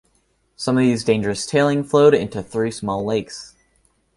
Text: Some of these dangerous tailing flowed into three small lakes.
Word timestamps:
Some 0.55 0.79
of 0.79 0.81
these 0.81 1.03
dangerous 1.03 1.45
tailing 1.45 1.83
flowed 1.83 2.15
into 2.15 2.41
three 2.41 2.71
small 2.71 3.05
lakes. 3.05 3.53